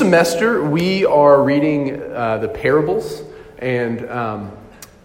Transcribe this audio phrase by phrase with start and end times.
[0.00, 3.22] semester, we are reading uh, the parables,
[3.58, 4.50] and um,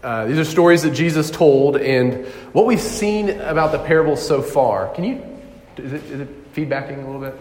[0.01, 1.75] uh, these are stories that Jesus told.
[1.75, 5.21] And what we've seen about the parables so far, can you,
[5.75, 7.37] is it, is it feedbacking a little bit?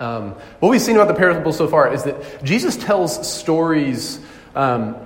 [0.00, 4.18] Um, what we've seen about the parables so far is that Jesus tells stories
[4.56, 4.96] um,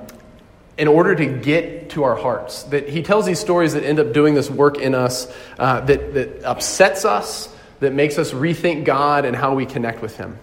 [0.78, 2.62] in order to get to our hearts.
[2.62, 6.14] That he tells these stories that end up doing this work in us uh, that,
[6.14, 10.38] that upsets us, that makes us rethink God and how we connect with him.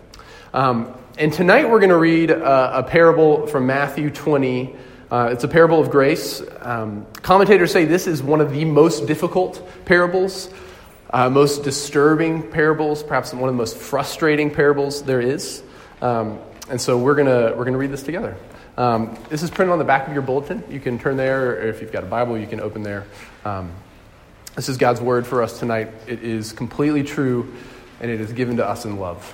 [0.54, 4.76] Um, and tonight we're going to read a, a, parable from Matthew 20.
[5.10, 6.44] Uh, it's a parable of grace.
[6.60, 10.52] Um, commentators say this is one of the most difficult parables,
[11.10, 15.64] uh, most disturbing parables, perhaps one of the most frustrating parables there is.
[16.04, 16.38] Um,
[16.70, 18.38] and so we're going we're to read this together.
[18.78, 20.64] Um, this is printed on the back of your bulletin.
[20.70, 23.06] You can turn there, or if you've got a Bible, you can open there.
[23.44, 23.72] Um,
[24.56, 25.90] this is God's word for us tonight.
[26.06, 27.52] It is completely true,
[28.00, 29.34] and it is given to us in love.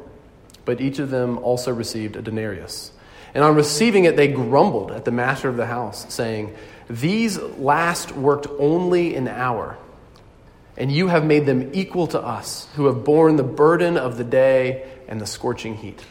[0.65, 2.91] but each of them also received a denarius.
[3.33, 6.55] And on receiving it, they grumbled at the master of the house, saying,
[6.89, 9.77] These last worked only an hour
[10.77, 14.23] and you have made them equal to us, who have borne the burden of the
[14.23, 16.03] day and the scorching heat.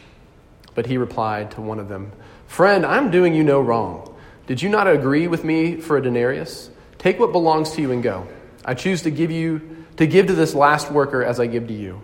[0.75, 2.11] But he replied to one of them,
[2.47, 4.15] Friend, I'm doing you no wrong.
[4.47, 6.69] Did you not agree with me for a denarius?
[6.97, 8.27] Take what belongs to you and go.
[8.63, 11.73] I choose to give you to give to this last worker as I give to
[11.73, 12.01] you.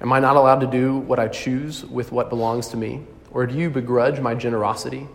[0.00, 3.02] Am I not allowed to do what I choose with what belongs to me?
[3.30, 5.06] Or do you begrudge my generosity?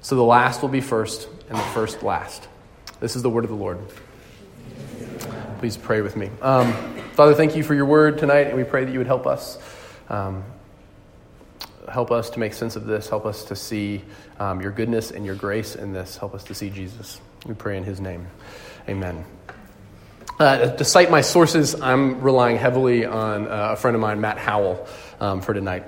[0.00, 2.48] So the last will be first, and the first last.
[3.00, 3.78] This is the word of the Lord.
[5.58, 6.30] Please pray with me.
[6.42, 6.72] Um,
[7.12, 9.58] Father, thank you for your word tonight, and we pray that you would help us.
[10.08, 10.44] Um,
[11.88, 13.08] help us to make sense of this.
[13.08, 14.02] Help us to see
[14.38, 16.16] um, your goodness and your grace in this.
[16.16, 17.20] Help us to see Jesus.
[17.46, 18.26] We pray in his name.
[18.88, 19.24] Amen.
[20.38, 24.36] Uh, to cite my sources, I'm relying heavily on uh, a friend of mine, Matt
[24.36, 24.86] Howell,
[25.18, 25.84] um, for tonight.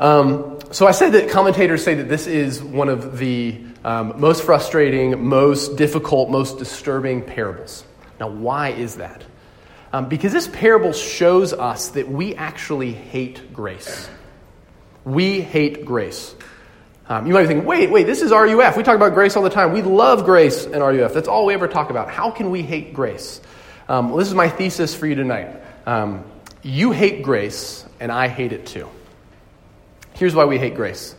[0.00, 4.42] Um, so I said that commentators say that this is one of the um, most
[4.42, 7.84] frustrating, most difficult, most disturbing parables.
[8.18, 9.22] Now, why is that?
[9.92, 14.08] Um, because this parable shows us that we actually hate grace.
[15.04, 16.34] We hate grace.
[17.12, 18.74] Um, you might be thinking, wait, wait, this is RUF.
[18.74, 19.74] We talk about grace all the time.
[19.74, 21.12] We love grace in RUF.
[21.12, 22.08] That's all we ever talk about.
[22.08, 23.42] How can we hate grace?
[23.86, 25.62] Um, well, this is my thesis for you tonight.
[25.84, 26.24] Um,
[26.62, 28.88] you hate grace, and I hate it too.
[30.14, 31.14] Here's why we hate grace.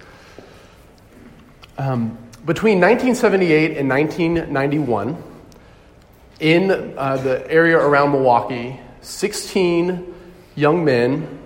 [1.77, 5.23] Um, between 1978 and 1991,
[6.39, 10.11] in uh, the area around Milwaukee, 16
[10.55, 11.39] young men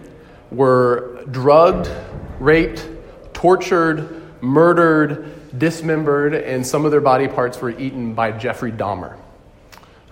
[0.52, 1.91] were drugged,
[2.40, 2.88] raped,
[3.34, 9.18] tortured, murdered, dismembered, and some of their body parts were eaten by Jeffrey Dahmer.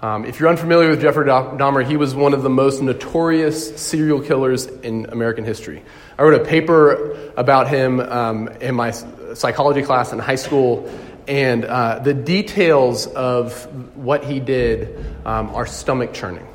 [0.01, 4.21] Um, if you're unfamiliar with Jeffrey Dahmer, he was one of the most notorious serial
[4.21, 5.83] killers in American history.
[6.17, 8.91] I wrote a paper about him um, in my
[9.33, 10.91] psychology class in high school,
[11.27, 13.65] and uh, the details of
[13.95, 16.47] what he did um, are stomach churning,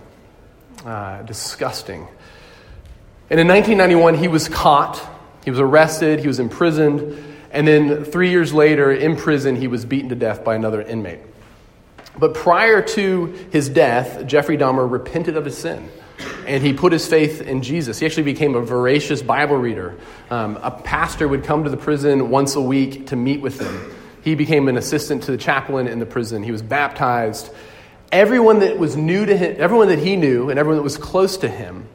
[0.85, 2.07] uh, disgusting.
[3.31, 5.01] And in 1991, he was caught,
[5.45, 9.85] he was arrested, he was imprisoned, and then three years later, in prison, he was
[9.85, 11.21] beaten to death by another inmate.
[12.19, 15.89] But prior to his death, Jeffrey Dahmer repented of his sin
[16.47, 17.99] and he put his faith in Jesus.
[17.99, 19.97] He actually became a voracious Bible reader.
[20.31, 23.95] Um, a pastor would come to the prison once a week to meet with him.
[24.23, 26.43] He became an assistant to the chaplain in the prison.
[26.43, 27.51] He was baptized.
[28.13, 31.39] Everyone that was new to him, everyone that he knew, and everyone that was close
[31.39, 31.89] to him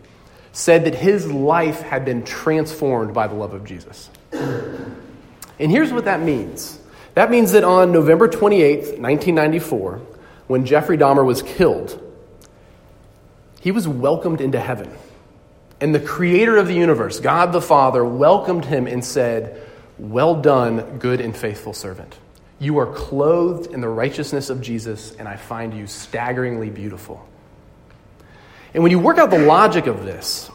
[0.54, 4.10] said that his life had been transformed by the love of Jesus.
[5.60, 6.80] And here's what that means
[7.14, 10.02] that means that on November 28th, 1994,
[10.48, 12.02] when Jeffrey Dahmer was killed,
[13.62, 14.92] he was welcomed into heaven.
[15.82, 19.62] And the creator of the universe, God the Father, welcomed him and said,
[19.98, 22.18] Well done, good and faithful servant.
[22.60, 27.28] You are clothed in the righteousness of Jesus, and I find you staggeringly beautiful.
[28.74, 30.50] And when you work out the logic of this,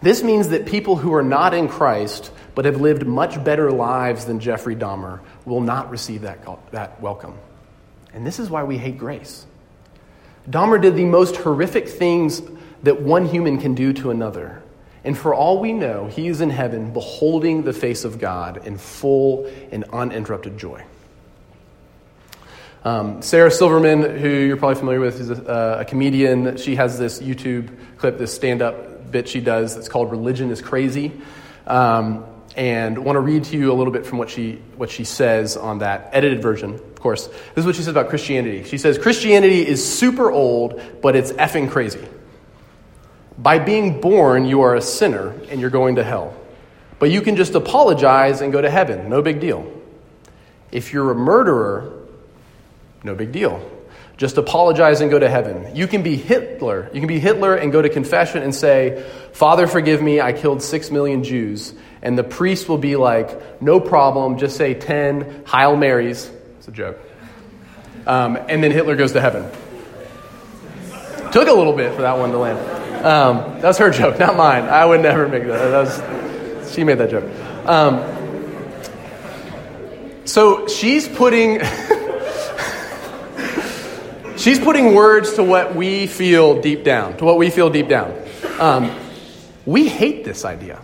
[0.00, 4.24] this means that people who are not in Christ but have lived much better lives
[4.24, 7.34] than Jeffrey Dahmer will not receive that, that welcome.
[8.12, 9.46] And this is why we hate grace.
[10.48, 12.42] Dahmer did the most horrific things
[12.82, 14.62] that one human can do to another.
[15.04, 18.76] And for all we know, he is in heaven beholding the face of God in
[18.76, 20.84] full and uninterrupted joy.
[22.84, 26.56] Um, Sarah Silverman, who you're probably familiar with, is a, uh, a comedian.
[26.56, 30.60] She has this YouTube clip, this stand up bit she does that's called Religion is
[30.60, 31.12] Crazy.
[31.66, 32.24] Um,
[32.56, 35.56] and want to read to you a little bit from what she, what she says
[35.56, 37.26] on that edited version, of course.
[37.26, 38.64] This is what she says about Christianity.
[38.64, 42.06] She says, Christianity is super old, but it's effing crazy.
[43.38, 46.36] By being born, you are a sinner and you're going to hell.
[46.98, 49.08] But you can just apologize and go to heaven.
[49.08, 49.72] No big deal.
[50.70, 52.06] If you're a murderer,
[53.02, 53.68] no big deal.
[54.16, 55.74] Just apologize and go to heaven.
[55.74, 56.88] You can be Hitler.
[56.92, 60.62] You can be Hitler and go to confession and say, Father, forgive me, I killed
[60.62, 61.74] six million Jews.
[62.02, 66.30] And the priest will be like, No problem, just say 10 Heil Marys.
[66.58, 66.98] It's a joke.
[68.06, 69.48] Um, and then Hitler goes to heaven.
[71.30, 72.58] Took a little bit for that one to land.
[73.04, 74.64] Um, that's her joke, not mine.
[74.64, 75.70] I would never make that.
[75.70, 77.24] that was, she made that joke.
[77.66, 78.18] Um,
[80.24, 81.60] so she's putting
[84.36, 88.16] she's putting words to what we feel deep down, to what we feel deep down.
[88.58, 88.94] Um,
[89.66, 90.80] we hate this idea.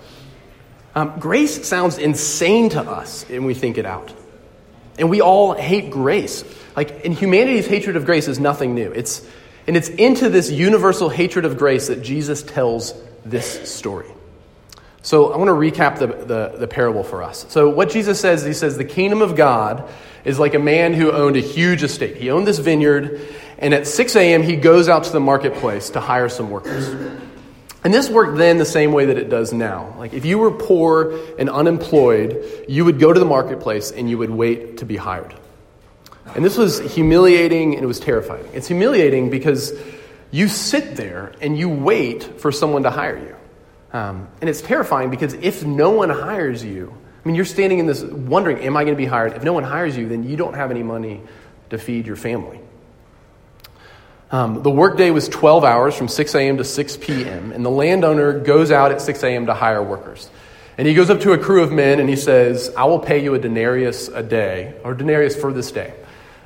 [0.98, 4.12] Um, grace sounds insane to us when we think it out.
[4.98, 6.42] And we all hate grace.
[6.74, 8.90] Like, in humanity's hatred of grace is nothing new.
[8.90, 9.24] It's,
[9.68, 14.08] and it's into this universal hatred of grace that Jesus tells this story.
[15.02, 17.46] So I want to recap the, the, the, parable for us.
[17.48, 19.88] So, what Jesus says, he says, the kingdom of God
[20.24, 22.16] is like a man who owned a huge estate.
[22.16, 23.20] He owned this vineyard,
[23.58, 26.88] and at 6 a.m., he goes out to the marketplace to hire some workers.
[27.84, 29.94] And this worked then the same way that it does now.
[29.98, 34.18] Like, if you were poor and unemployed, you would go to the marketplace and you
[34.18, 35.34] would wait to be hired.
[36.34, 38.46] And this was humiliating and it was terrifying.
[38.52, 39.72] It's humiliating because
[40.30, 43.36] you sit there and you wait for someone to hire you.
[43.92, 46.92] Um, and it's terrifying because if no one hires you,
[47.24, 49.34] I mean, you're standing in this wondering, am I going to be hired?
[49.34, 51.22] If no one hires you, then you don't have any money
[51.70, 52.60] to feed your family.
[54.30, 56.58] Um, the workday was 12 hours from 6 a.m.
[56.58, 59.46] to 6 p.m., and the landowner goes out at 6 a.m.
[59.46, 60.28] to hire workers.
[60.76, 63.22] And he goes up to a crew of men and he says, I will pay
[63.22, 65.92] you a denarius a day, or denarius for this day.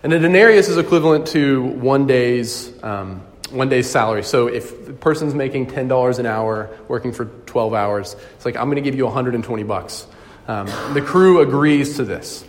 [0.02, 3.20] And a denarius is equivalent to one day's, um,
[3.50, 4.22] one day's salary.
[4.22, 8.66] So if the person's making $10 an hour, working for 12 hours, it's like, I'm
[8.66, 10.06] going to give you 120 bucks.
[10.48, 12.44] Um, the crew agrees to this.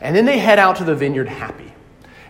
[0.00, 1.65] And then they head out to the vineyard happy.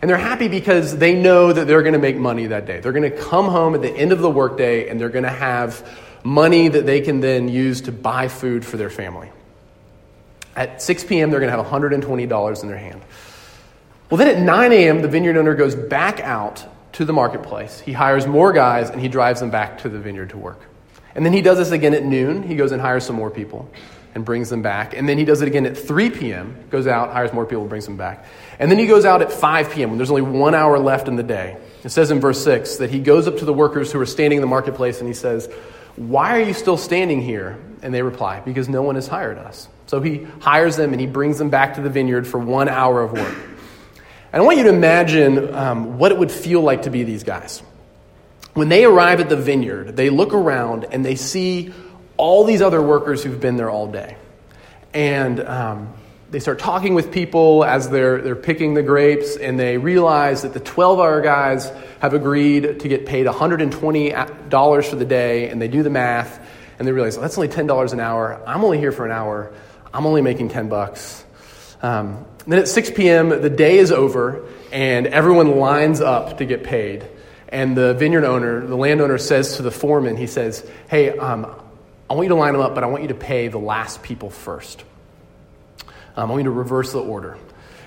[0.00, 2.80] And they're happy because they know that they're going to make money that day.
[2.80, 5.30] They're going to come home at the end of the workday and they're going to
[5.30, 5.88] have
[6.22, 9.30] money that they can then use to buy food for their family.
[10.54, 13.02] At 6 p.m., they're going to have $120 in their hand.
[14.10, 17.80] Well, then at 9 a.m., the vineyard owner goes back out to the marketplace.
[17.80, 20.60] He hires more guys and he drives them back to the vineyard to work.
[21.14, 22.42] And then he does this again at noon.
[22.42, 23.70] He goes and hires some more people
[24.16, 24.96] and brings them back.
[24.96, 27.84] And then he does it again at 3 p.m., goes out, hires more people, brings
[27.84, 28.24] them back.
[28.58, 29.90] And then he goes out at 5 p.m.
[29.90, 31.58] when there's only one hour left in the day.
[31.84, 34.38] It says in verse 6 that he goes up to the workers who are standing
[34.38, 35.52] in the marketplace and he says,
[35.96, 37.58] Why are you still standing here?
[37.82, 39.68] And they reply, Because no one has hired us.
[39.84, 43.02] So he hires them and he brings them back to the vineyard for one hour
[43.02, 43.36] of work.
[44.32, 47.22] And I want you to imagine um, what it would feel like to be these
[47.22, 47.62] guys.
[48.54, 51.74] When they arrive at the vineyard, they look around and they see
[52.16, 54.16] all these other workers who've been there all day.
[54.94, 55.92] And um,
[56.30, 60.52] they start talking with people as they're, they're picking the grapes, and they realize that
[60.52, 61.70] the 12 hour guys
[62.00, 66.40] have agreed to get paid $120 for the day, and they do the math,
[66.78, 68.40] and they realize, that's only $10 an hour.
[68.46, 69.52] I'm only here for an hour.
[69.94, 71.24] I'm only making 10 bucks.
[71.82, 76.64] Um, then at 6 p.m., the day is over, and everyone lines up to get
[76.64, 77.06] paid.
[77.48, 81.54] And the vineyard owner, the landowner, says to the foreman, he says, Hey, um,
[82.08, 84.02] I want you to line them up, but I want you to pay the last
[84.02, 84.84] people first.
[86.16, 87.36] Um, I want you to reverse the order.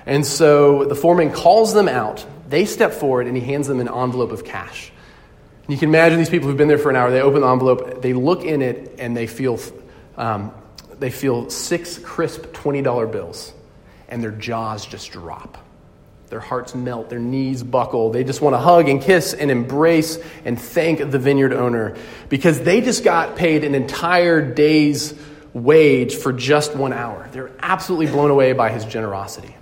[0.06, 2.24] And so the foreman calls them out.
[2.48, 4.92] They step forward, and he hands them an envelope of cash.
[5.68, 7.10] You can imagine these people who've been there for an hour.
[7.10, 9.58] They open the envelope, they look in it, and they feel,
[10.16, 10.52] um,
[10.98, 13.52] they feel six crisp $20 bills
[14.10, 15.56] and their jaws just drop.
[16.30, 18.10] Their hearts melt, their knees buckle.
[18.10, 21.96] They just want to hug and kiss and embrace and thank the vineyard owner
[22.28, 25.12] because they just got paid an entire day's
[25.52, 27.28] wage for just one hour.
[27.32, 29.56] They're absolutely blown away by his generosity.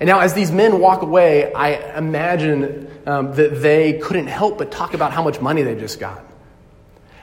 [0.00, 4.70] And now, as these men walk away, I imagine um, that they couldn't help but
[4.70, 6.24] talk about how much money they just got.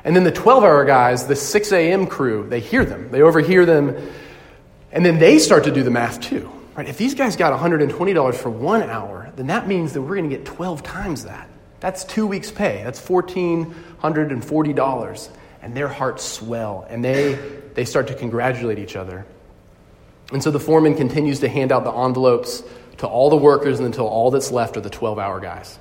[0.04, 2.06] And then the 12 hour guys, the 6 a.m.
[2.06, 3.96] crew, they hear them, they overhear them,
[4.92, 6.51] and then they start to do the math too.
[6.75, 6.88] Right?
[6.88, 10.36] If these guys got $120 for one hour, then that means that we're going to
[10.36, 11.50] get 12 times that.
[11.79, 12.84] That's two weeks' pay.
[12.84, 15.29] That's $1,440.
[15.62, 17.39] And their hearts swell, and they,
[17.74, 19.25] they start to congratulate each other.
[20.32, 22.63] And so the foreman continues to hand out the envelopes
[22.98, 25.77] to all the workers until all that's left are the 12 hour guys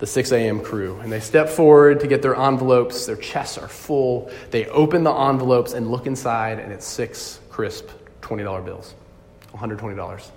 [0.00, 0.60] the 6 a.m.
[0.60, 0.98] crew.
[1.00, 3.06] And they step forward to get their envelopes.
[3.06, 4.30] Their chests are full.
[4.50, 7.88] They open the envelopes and look inside, and it's six crisp
[8.22, 8.94] $20 bills,
[9.54, 10.30] $120.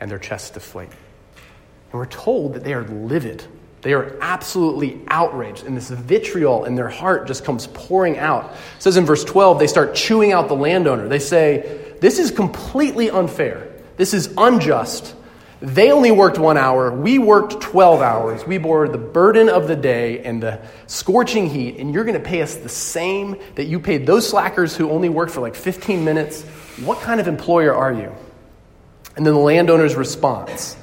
[0.00, 0.88] And their chests deflate.
[0.88, 3.44] And we're told that they are livid.
[3.82, 8.52] They are absolutely outraged, and this vitriol in their heart just comes pouring out.
[8.76, 11.08] It says in verse 12, they start chewing out the landowner.
[11.08, 13.72] They say, This is completely unfair.
[13.96, 15.16] This is unjust.
[15.60, 16.92] They only worked one hour.
[16.92, 18.46] We worked 12 hours.
[18.46, 22.28] We bore the burden of the day and the scorching heat, and you're going to
[22.28, 26.04] pay us the same that you paid those slackers who only worked for like 15
[26.04, 26.42] minutes.
[26.84, 28.12] What kind of employer are you?
[29.16, 30.76] And then the landowner's response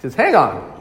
[0.00, 0.80] he says, Hang on.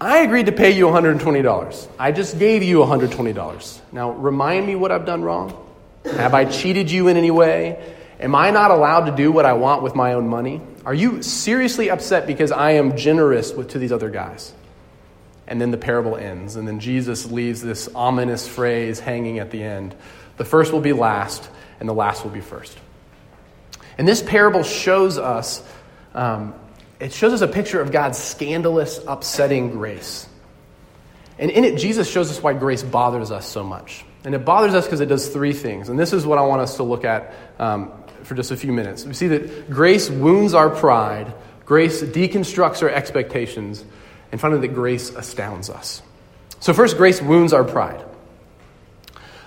[0.00, 1.88] I agreed to pay you $120.
[1.98, 3.80] I just gave you $120.
[3.92, 5.56] Now, remind me what I've done wrong.
[6.04, 7.94] Have I cheated you in any way?
[8.20, 10.60] Am I not allowed to do what I want with my own money?
[10.84, 14.52] Are you seriously upset because I am generous with, to these other guys?
[15.46, 19.62] And then the parable ends, and then Jesus leaves this ominous phrase hanging at the
[19.62, 19.94] end
[20.36, 21.48] the first will be last,
[21.80, 22.76] and the last will be first.
[23.98, 25.62] And this parable shows us.
[26.16, 26.54] Um,
[26.98, 30.26] it shows us a picture of God's scandalous, upsetting grace.
[31.38, 34.04] And in it, Jesus shows us why grace bothers us so much.
[34.24, 35.90] And it bothers us because it does three things.
[35.90, 37.92] And this is what I want us to look at um,
[38.22, 39.04] for just a few minutes.
[39.04, 41.32] We see that grace wounds our pride,
[41.66, 43.84] grace deconstructs our expectations,
[44.32, 46.02] and finally, that grace astounds us.
[46.58, 48.04] So, first, grace wounds our pride.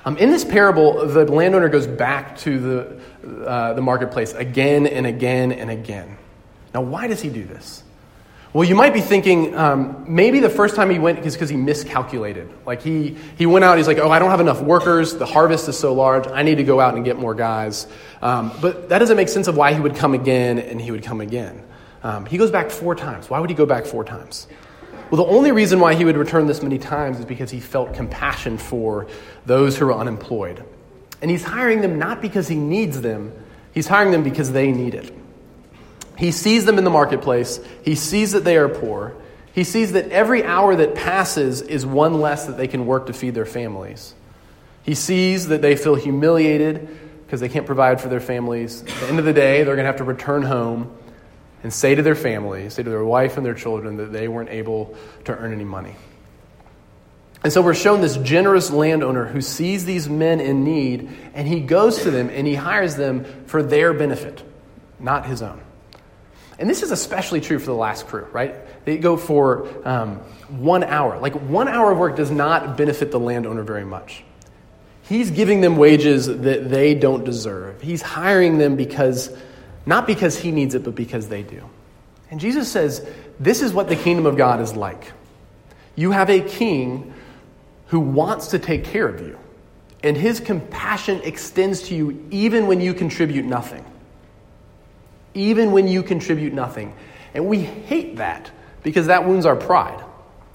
[0.05, 5.05] Um, in this parable, the landowner goes back to the, uh, the marketplace again and
[5.05, 6.17] again and again.
[6.73, 7.83] Now, why does he do this?
[8.51, 11.55] Well, you might be thinking um, maybe the first time he went is because he
[11.55, 12.49] miscalculated.
[12.65, 15.15] Like he, he went out, he's like, oh, I don't have enough workers.
[15.15, 16.25] The harvest is so large.
[16.25, 17.85] I need to go out and get more guys.
[18.23, 21.03] Um, but that doesn't make sense of why he would come again and he would
[21.03, 21.63] come again.
[22.01, 23.29] Um, he goes back four times.
[23.29, 24.47] Why would he go back four times?
[25.11, 27.93] Well, the only reason why he would return this many times is because he felt
[27.93, 29.07] compassion for
[29.45, 30.63] those who are unemployed.
[31.21, 33.31] And he's hiring them not because he needs them,
[33.73, 35.13] he's hiring them because they need it.
[36.19, 37.61] He sees them in the marketplace.
[37.81, 39.15] He sees that they are poor.
[39.53, 43.13] He sees that every hour that passes is one less that they can work to
[43.13, 44.13] feed their families.
[44.83, 46.89] He sees that they feel humiliated
[47.25, 48.81] because they can't provide for their families.
[48.81, 50.93] At the end of the day, they're going to have to return home
[51.63, 54.49] and say to their families, say to their wife and their children that they weren't
[54.49, 55.95] able to earn any money.
[57.45, 61.61] And so we're shown this generous landowner who sees these men in need and he
[61.61, 64.43] goes to them and he hires them for their benefit,
[64.99, 65.61] not his own.
[66.59, 68.53] And this is especially true for the last crew, right?
[68.85, 70.17] They go for um,
[70.49, 71.17] one hour.
[71.17, 74.25] Like one hour of work does not benefit the landowner very much.
[75.03, 77.81] He's giving them wages that they don't deserve.
[77.81, 79.35] He's hiring them because,
[79.85, 81.63] not because he needs it, but because they do.
[82.29, 83.07] And Jesus says,
[83.39, 85.13] This is what the kingdom of God is like.
[85.95, 87.13] You have a king
[87.87, 89.39] who wants to take care of you,
[90.03, 93.83] and his compassion extends to you even when you contribute nothing
[95.33, 96.93] even when you contribute nothing.
[97.33, 98.51] And we hate that
[98.83, 100.03] because that wounds our pride.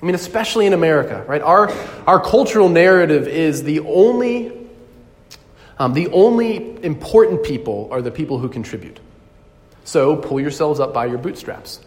[0.03, 1.41] I mean, especially in America, right?
[1.41, 1.71] Our,
[2.07, 4.53] our cultural narrative is the only,
[5.79, 9.01] um, the only important people are the people who contribute.
[9.85, 11.81] So pull yourselves up by your bootstraps.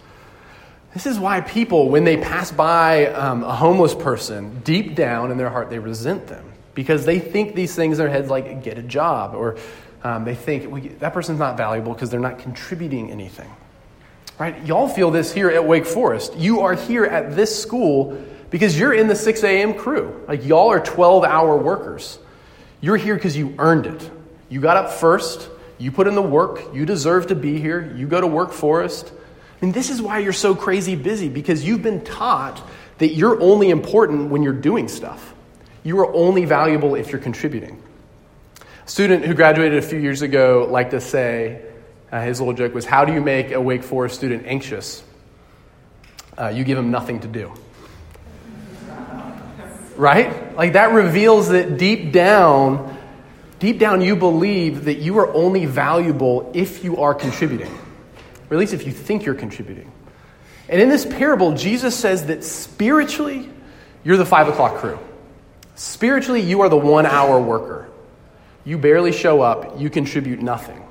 [0.94, 5.38] This is why people, when they pass by um, a homeless person, deep down in
[5.38, 8.78] their heart, they resent them because they think these things in their heads like get
[8.78, 9.58] a job or
[10.04, 13.50] um, they think that person's not valuable because they're not contributing anything.
[14.40, 14.64] Right?
[14.66, 16.36] Y'all feel this here at Wake Forest.
[16.38, 19.74] You are here at this school because you're in the 6 a.m.
[19.74, 20.24] crew.
[20.28, 22.20] Like, y'all are 12 hour workers.
[22.80, 24.12] You're here because you earned it.
[24.50, 25.50] You got up first,
[25.80, 29.12] you put in the work, you deserve to be here, you go to Work Forest.
[29.12, 32.62] I mean, this is why you're so crazy busy because you've been taught
[33.00, 35.34] that you're only important when you're doing stuff.
[35.84, 37.82] You are only valuable if you're contributing
[38.88, 41.62] student who graduated a few years ago liked to say,
[42.12, 45.04] uh, his little joke was, How do you make a Wake Forest student anxious?
[46.38, 47.52] uh, you give him nothing to do.
[49.96, 50.56] Right?
[50.56, 52.98] Like that reveals that deep down,
[53.58, 57.72] deep down, you believe that you are only valuable if you are contributing,
[58.50, 59.92] or at least if you think you're contributing.
[60.70, 63.50] And in this parable, Jesus says that spiritually,
[64.04, 65.00] you're the five o'clock crew.
[65.76, 67.90] Spiritually, you are the one hour worker.
[68.68, 70.84] You barely show up, you contribute nothing.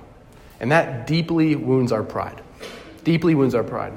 [0.60, 2.40] And that deeply wounds our pride.
[3.04, 3.92] Deeply wounds our pride.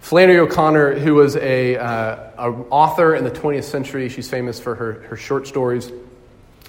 [0.00, 2.30] Flannery O'Connor, who was a, uh,
[2.70, 5.92] author in the 20th century, she's famous for her, her short stories.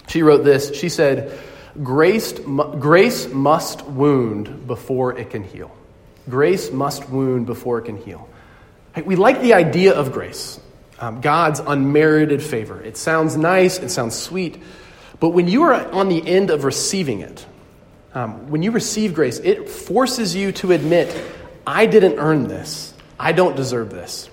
[0.09, 0.75] She wrote this.
[0.75, 1.39] She said,
[1.81, 5.71] grace, grace must wound before it can heal.
[6.27, 8.27] Grace must wound before it can heal.
[9.05, 10.59] We like the idea of grace,
[10.99, 12.81] um, God's unmerited favor.
[12.83, 14.61] It sounds nice, it sounds sweet,
[15.19, 17.45] but when you are on the end of receiving it,
[18.13, 21.15] um, when you receive grace, it forces you to admit,
[21.67, 22.93] I didn't earn this.
[23.19, 24.29] I don't deserve this.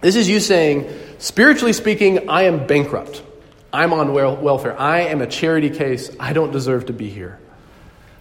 [0.00, 0.88] This is you saying,
[1.18, 3.22] spiritually speaking, I am bankrupt.
[3.72, 4.78] I'm on welfare.
[4.78, 6.14] I am a charity case.
[6.20, 7.38] I don't deserve to be here.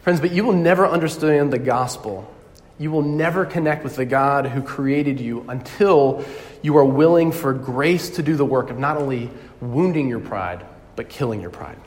[0.01, 2.31] Friends, but you will never understand the gospel.
[2.77, 6.25] You will never connect with the God who created you until
[6.61, 9.29] you are willing for grace to do the work of not only
[9.61, 10.65] wounding your pride,
[10.95, 11.77] but killing your pride.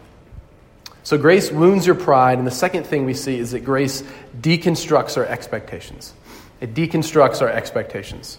[1.03, 2.39] So, grace wounds your pride.
[2.39, 4.03] And the second thing we see is that grace
[4.41, 6.13] deconstructs our expectations.
[6.61, 8.39] It deconstructs our expectations.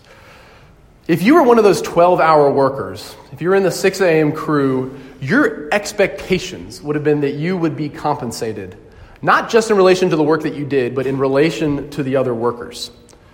[1.07, 4.01] If you were one of those 12 hour workers, if you were in the 6
[4.01, 4.31] a.m.
[4.31, 8.77] crew, your expectations would have been that you would be compensated,
[9.23, 12.17] not just in relation to the work that you did, but in relation to the
[12.17, 12.91] other workers.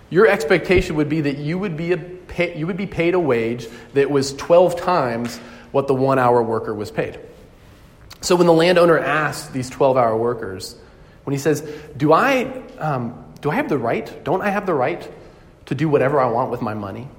[0.09, 3.19] Your expectation would be that you would be, a pay, you would be paid a
[3.19, 5.37] wage that was 12 times
[5.75, 7.19] what the one hour worker was paid.
[8.21, 10.73] So when the landowner asks these 12 hour workers,
[11.25, 12.45] when he says, Do I,
[12.77, 14.23] um, do I have the right?
[14.23, 15.05] Don't I have the right
[15.65, 17.09] to do whatever I want with my money?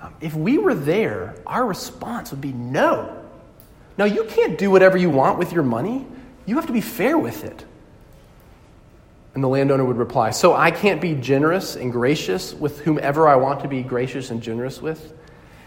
[0.00, 3.22] Um, if we were there, our response would be no.
[3.98, 6.06] No, you can't do whatever you want with your money.
[6.46, 7.62] You have to be fair with it.
[9.34, 13.36] And the landowner would reply, So I can't be generous and gracious with whomever I
[13.36, 15.12] want to be gracious and generous with?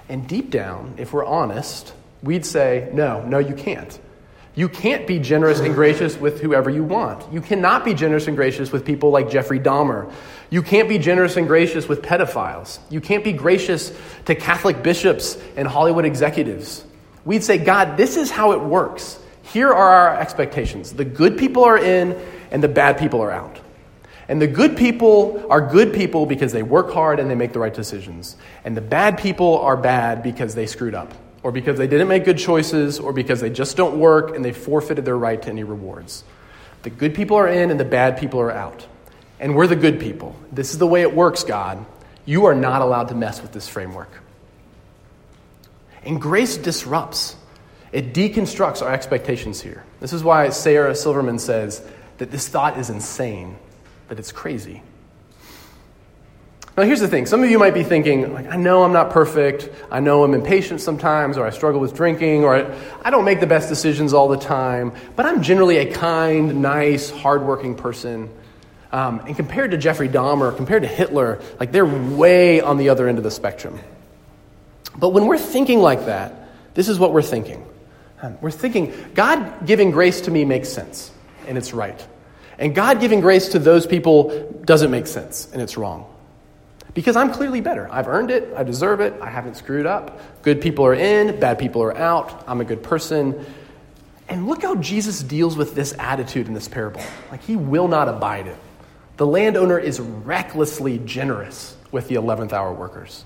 [0.09, 3.99] And deep down, if we're honest, we'd say, No, no, you can't.
[4.55, 7.31] You can't be generous and gracious with whoever you want.
[7.31, 10.11] You cannot be generous and gracious with people like Jeffrey Dahmer.
[10.49, 12.79] You can't be generous and gracious with pedophiles.
[12.89, 16.83] You can't be gracious to Catholic bishops and Hollywood executives.
[17.23, 19.19] We'd say, God, this is how it works.
[19.43, 20.91] Here are our expectations.
[20.91, 22.19] The good people are in,
[22.51, 23.61] and the bad people are out.
[24.27, 27.59] And the good people are good people because they work hard and they make the
[27.59, 28.35] right decisions.
[28.65, 32.25] And the bad people are bad because they screwed up or because they didn't make
[32.25, 35.63] good choices, or because they just don't work and they forfeited their right to any
[35.63, 36.23] rewards.
[36.83, 38.85] The good people are in and the bad people are out.
[39.39, 40.35] And we're the good people.
[40.51, 41.85] This is the way it works, God.
[42.25, 44.09] You are not allowed to mess with this framework.
[46.03, 47.35] And grace disrupts,
[47.91, 49.83] it deconstructs our expectations here.
[49.99, 51.81] This is why Sarah Silverman says
[52.17, 53.57] that this thought is insane,
[54.09, 54.81] that it's crazy.
[56.79, 59.09] Now, here's the thing some of you might be thinking, like, I know I'm not
[59.09, 59.69] perfect.
[59.91, 63.41] I know I'm impatient sometimes, or I struggle with drinking, or I, I don't make
[63.41, 68.29] the best decisions all the time, but I'm generally a kind, nice, hardworking person.
[68.93, 73.09] Um, and compared to Jeffrey Dahmer, compared to Hitler, like they're way on the other
[73.09, 73.77] end of the spectrum.
[74.97, 77.67] But when we're thinking like that, this is what we're thinking.
[78.21, 81.11] Um, we're thinking, God giving grace to me makes sense,
[81.45, 82.07] and it's right.
[82.57, 86.05] And God giving grace to those people doesn't make sense, and it's wrong.
[86.99, 87.87] Because I'm clearly better.
[87.89, 88.53] I've earned it.
[88.57, 89.13] I deserve it.
[89.21, 90.19] I haven't screwed up.
[90.41, 92.43] Good people are in, bad people are out.
[92.45, 93.45] I'm a good person.
[94.27, 97.01] And look how Jesus deals with this attitude in this parable.
[97.31, 98.57] Like, he will not abide it.
[99.15, 103.23] The landowner is recklessly generous with the 11th hour workers.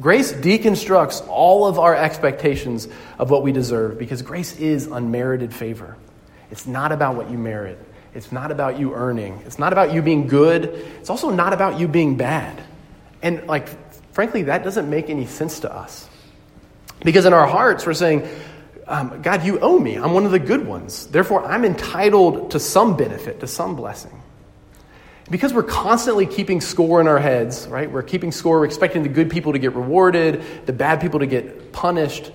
[0.00, 2.88] Grace deconstructs all of our expectations
[3.20, 5.96] of what we deserve because grace is unmerited favor.
[6.50, 7.78] It's not about what you merit,
[8.14, 10.64] it's not about you earning, it's not about you being good,
[10.98, 12.60] it's also not about you being bad.
[13.22, 13.68] And, like,
[14.12, 16.08] frankly, that doesn't make any sense to us.
[17.04, 18.28] Because in our hearts, we're saying,
[18.86, 19.96] um, God, you owe me.
[19.96, 21.06] I'm one of the good ones.
[21.06, 24.20] Therefore, I'm entitled to some benefit, to some blessing.
[25.30, 27.90] Because we're constantly keeping score in our heads, right?
[27.90, 31.26] We're keeping score, we're expecting the good people to get rewarded, the bad people to
[31.26, 32.32] get punished.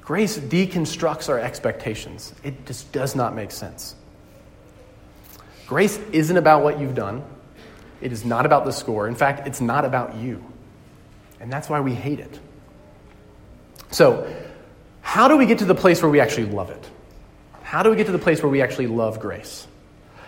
[0.00, 2.32] Grace deconstructs our expectations.
[2.44, 3.96] It just does not make sense.
[5.66, 7.24] Grace isn't about what you've done.
[8.04, 9.08] It is not about the score.
[9.08, 10.44] In fact, it's not about you.
[11.40, 12.38] And that's why we hate it.
[13.90, 14.30] So,
[15.00, 16.90] how do we get to the place where we actually love it?
[17.62, 19.66] How do we get to the place where we actually love grace?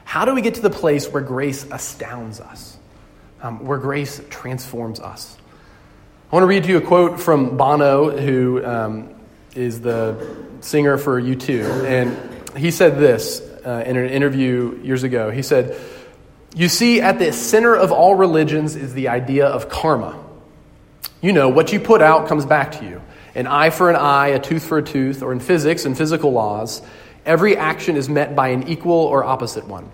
[0.04, 2.78] How do we get to the place where grace astounds us,
[3.42, 5.36] um, where grace transforms us?
[6.32, 9.14] I want to read to you a quote from Bono, who um,
[9.54, 11.84] is the singer for U2.
[11.84, 15.30] And he said this uh, in an interview years ago.
[15.30, 15.78] He said,
[16.56, 20.18] You see, at the center of all religions is the idea of karma.
[21.20, 23.02] You know, what you put out comes back to you.
[23.34, 26.32] An eye for an eye, a tooth for a tooth, or in physics and physical
[26.32, 26.80] laws,
[27.26, 29.90] every action is met by an equal or opposite one.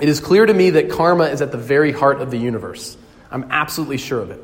[0.00, 2.96] It is clear to me that karma is at the very heart of the universe.
[3.30, 4.42] I'm absolutely sure of it.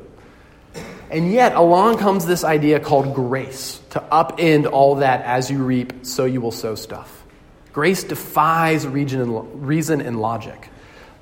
[1.11, 6.05] And yet, along comes this idea called grace to upend all that as you reap,
[6.05, 7.25] so you will sow stuff.
[7.73, 10.69] Grace defies reason and logic.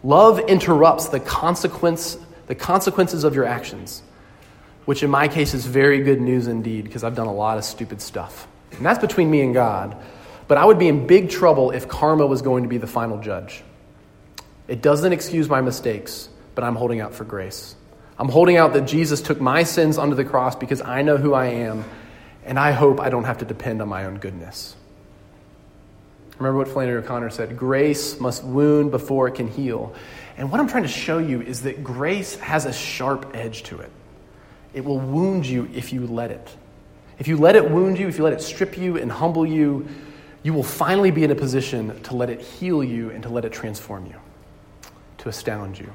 [0.04, 4.04] Love interrupts the, consequence, the consequences of your actions,
[4.86, 7.64] which in my case is very good news indeed because I've done a lot of
[7.64, 8.48] stupid stuff.
[8.72, 9.98] And that's between me and God.
[10.48, 13.20] But I would be in big trouble if karma was going to be the final
[13.20, 13.64] judge.
[14.68, 17.76] It doesn't excuse my mistakes, but I'm holding out for grace.
[18.20, 21.34] I'm holding out that Jesus took my sins onto the cross because I know who
[21.34, 21.86] I am,
[22.46, 24.76] and I hope I don't have to depend on my own goodness.
[26.40, 29.96] Remember what Flannery O'Connor said grace must wound before it can heal.
[30.38, 33.80] And what I'm trying to show you is that grace has a sharp edge to
[33.80, 33.92] it.
[34.74, 36.56] It will wound you if you let it.
[37.18, 39.88] If you let it wound you, if you let it strip you and humble you,
[40.44, 43.44] you will finally be in a position to let it heal you and to let
[43.44, 44.16] it transform you,
[45.18, 45.92] to astound you.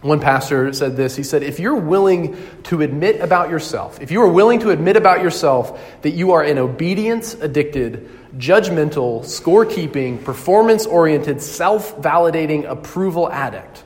[0.00, 1.16] One pastor said this.
[1.16, 4.96] He said, If you're willing to admit about yourself, if you are willing to admit
[4.96, 13.30] about yourself that you are an obedience addicted, judgmental, scorekeeping, performance oriented, self validating approval
[13.30, 13.84] addict,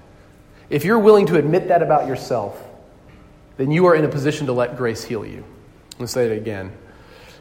[0.68, 2.60] if you're willing to admit that about yourself,
[3.56, 5.44] then you are in a position to let grace heal you.
[5.98, 6.72] Let's say it again.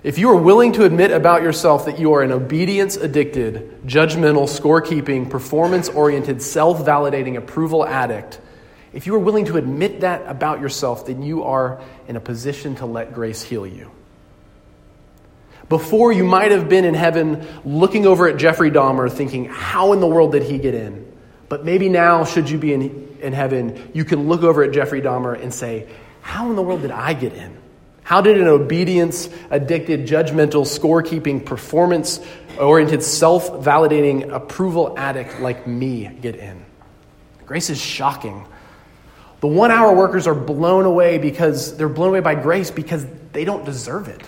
[0.03, 4.49] If you are willing to admit about yourself that you are an obedience addicted, judgmental,
[4.49, 8.39] scorekeeping, performance oriented, self validating approval addict,
[8.93, 12.75] if you are willing to admit that about yourself, then you are in a position
[12.77, 13.91] to let grace heal you.
[15.71, 20.01] Before, you might have been in heaven looking over at Jeffrey Dahmer thinking, how in
[20.01, 21.10] the world did he get in?
[21.47, 25.01] But maybe now, should you be in, in heaven, you can look over at Jeffrey
[25.01, 25.88] Dahmer and say,
[26.19, 27.57] how in the world did I get in?
[28.03, 32.19] How did an obedience addicted, judgmental, scorekeeping, performance
[32.60, 36.65] oriented, self validating approval addict like me get in?
[37.45, 38.45] Grace is shocking
[39.41, 43.43] the one hour workers are blown away because they're blown away by grace because they
[43.43, 44.21] don't deserve it.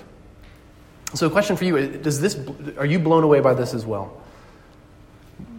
[1.14, 2.40] So, a question for you does this,
[2.78, 4.22] are you blown away by this as well?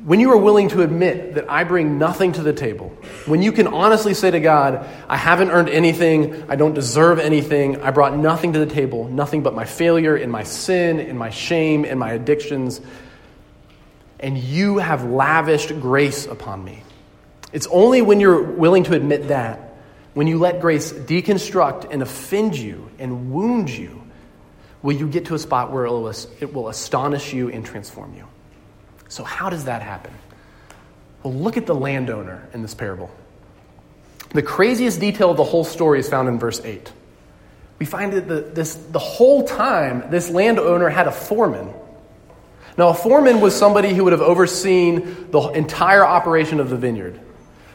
[0.04, 2.90] When you are willing to admit that I bring nothing to the table,
[3.24, 7.80] when you can honestly say to God, I haven't earned anything, I don't deserve anything,
[7.80, 11.30] I brought nothing to the table, nothing but my failure and my sin and my
[11.30, 12.82] shame and my addictions,
[14.20, 16.82] and you have lavished grace upon me.
[17.54, 19.74] It's only when you're willing to admit that,
[20.12, 24.03] when you let grace deconstruct and offend you and wound you,
[24.84, 28.28] will you get to a spot where it will astonish you and transform you.
[29.08, 30.12] So, how does that happen?
[31.22, 33.10] Well, look at the landowner in this parable.
[34.30, 36.92] The craziest detail of the whole story is found in verse 8.
[37.78, 41.72] We find that the, this, the whole time this landowner had a foreman.
[42.76, 47.18] Now, a foreman was somebody who would have overseen the entire operation of the vineyard.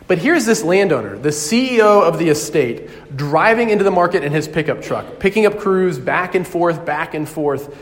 [0.10, 4.48] But here's this landowner, the CEO of the estate, driving into the market in his
[4.48, 7.78] pickup truck, picking up crews back and forth, back and forth.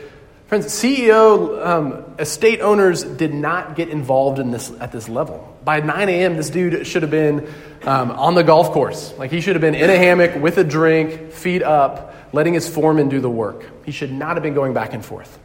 [0.46, 5.56] Friends, CEO um, estate owners did not get involved in this at this level.
[5.64, 7.50] By 9 a.m., this dude should have been
[7.84, 9.14] um, on the golf course.
[9.16, 12.68] Like he should have been in a hammock with a drink, feet up, letting his
[12.68, 13.64] foreman do the work.
[13.86, 15.38] He should not have been going back and forth.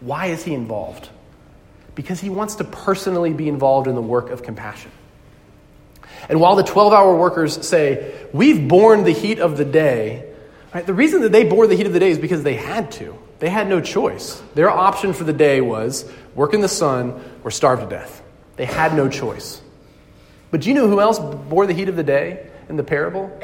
[0.00, 1.10] Why is he involved?
[1.94, 4.92] Because he wants to personally be involved in the work of compassion.
[6.30, 10.32] And while the 12 hour workers say, We've borne the heat of the day,
[10.72, 12.92] right, the reason that they bore the heat of the day is because they had
[12.92, 13.18] to.
[13.40, 14.40] They had no choice.
[14.54, 18.22] Their option for the day was work in the sun or starve to death.
[18.54, 19.60] They had no choice.
[20.52, 23.36] But do you know who else bore the heat of the day in the parable?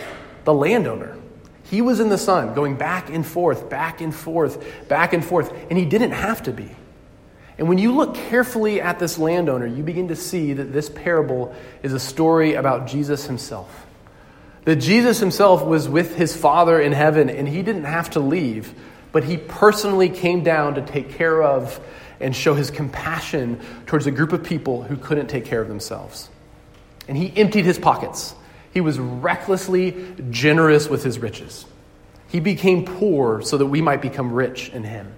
[0.45, 1.17] The landowner.
[1.65, 5.53] He was in the sun, going back and forth, back and forth, back and forth,
[5.69, 6.71] and he didn't have to be.
[7.59, 11.55] And when you look carefully at this landowner, you begin to see that this parable
[11.83, 13.87] is a story about Jesus himself.
[14.65, 18.75] That Jesus himself was with his Father in heaven and he didn't have to leave,
[19.13, 21.81] but he personally came down to take care of
[22.21, 26.29] and show his compassion towards a group of people who couldn't take care of themselves.
[27.09, 28.35] And he emptied his pockets.
[28.75, 31.65] He was recklessly generous with his riches.
[32.29, 35.13] He became poor so that we might become rich in him.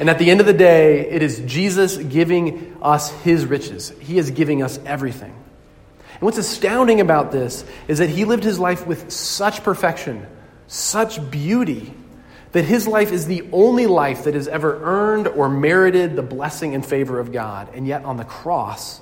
[0.00, 3.90] And at the end of the day, it is Jesus giving us his riches.
[4.00, 5.32] He is giving us everything.
[5.32, 10.26] And what's astounding about this is that he lived his life with such perfection
[10.70, 11.92] such beauty
[12.52, 16.74] that his life is the only life that has ever earned or merited the blessing
[16.76, 17.68] and favor of God.
[17.74, 19.00] And yet, on the cross,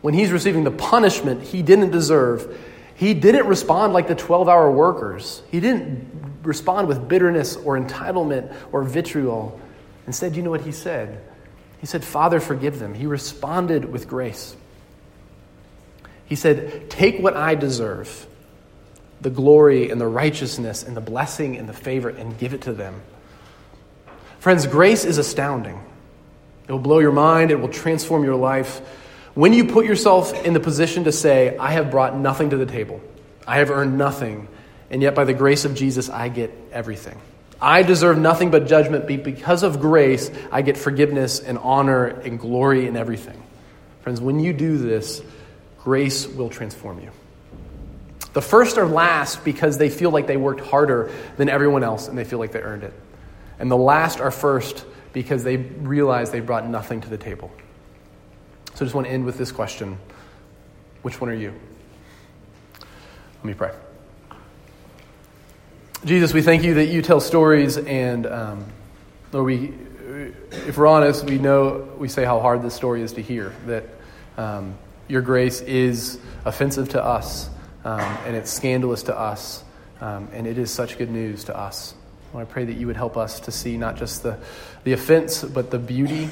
[0.00, 2.56] when he's receiving the punishment he didn't deserve,
[2.94, 5.42] he didn't respond like the 12 hour workers.
[5.50, 9.60] He didn't respond with bitterness or entitlement or vitriol.
[10.06, 11.22] Instead, you know what he said?
[11.80, 12.94] He said, Father, forgive them.
[12.94, 14.56] He responded with grace.
[16.26, 18.26] He said, Take what I deserve
[19.20, 22.72] the glory and the righteousness and the blessing and the favor and give it to
[22.72, 23.00] them.
[24.40, 25.80] Friends, grace is astounding.
[26.66, 28.80] It will blow your mind, it will transform your life.
[29.34, 32.66] When you put yourself in the position to say, I have brought nothing to the
[32.66, 33.00] table,
[33.46, 34.48] I have earned nothing,
[34.90, 37.20] and yet by the grace of Jesus, I get everything.
[37.62, 42.38] I deserve nothing but judgment, but because of grace, I get forgiveness and honor and
[42.38, 43.40] glory and everything.
[44.00, 45.22] Friends, when you do this,
[45.78, 47.10] grace will transform you.
[48.32, 52.18] The first are last because they feel like they worked harder than everyone else and
[52.18, 52.94] they feel like they earned it.
[53.60, 57.52] And the last are first because they realize they brought nothing to the table.
[58.74, 59.98] So I just want to end with this question
[61.02, 61.52] Which one are you?
[63.36, 63.70] Let me pray.
[66.04, 68.66] Jesus, we thank you that you tell stories, and um,
[69.30, 69.72] Lord, we,
[70.50, 73.54] if we're honest, we know we say how hard this story is to hear.
[73.66, 73.84] That
[74.36, 74.74] um,
[75.06, 77.48] your grace is offensive to us
[77.84, 79.62] um, and it's scandalous to us,
[80.00, 81.94] um, and it is such good news to us.
[82.32, 84.38] Lord, I pray that you would help us to see not just the,
[84.82, 86.30] the offense, but the beauty,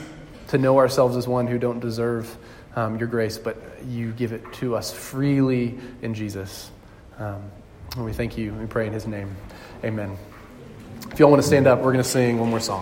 [0.49, 2.37] to know ourselves as one who don't deserve
[2.75, 3.57] um, your grace, but
[3.87, 6.73] you give it to us freely in Jesus.
[7.19, 7.53] Um,
[7.97, 8.53] and we thank you.
[8.55, 9.37] We pray in his name.
[9.83, 10.16] Amen.
[11.11, 12.79] If y'all want to stand up, we're going to sing one more song.